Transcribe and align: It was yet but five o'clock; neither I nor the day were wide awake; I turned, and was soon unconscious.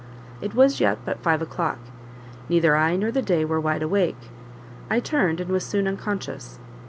It 0.41 0.55
was 0.55 0.79
yet 0.79 0.97
but 1.05 1.21
five 1.21 1.43
o'clock; 1.43 1.77
neither 2.49 2.75
I 2.75 2.95
nor 2.95 3.11
the 3.11 3.21
day 3.21 3.45
were 3.45 3.59
wide 3.61 3.83
awake; 3.83 4.31
I 4.89 4.99
turned, 4.99 5.39
and 5.39 5.51
was 5.51 5.63
soon 5.63 5.87
unconscious. 5.87 6.57